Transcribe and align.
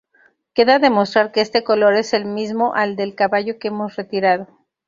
Queda 0.55 0.79
demostrar 0.79 1.31
que 1.31 1.41
este 1.41 1.63
color 1.63 1.93
es 1.95 2.13
el 2.15 2.25
mismo 2.25 2.73
al 2.73 2.95
del 2.95 3.13
caballo 3.13 3.59
que 3.59 3.67
hemos 3.67 3.95
retirado. 3.97 4.47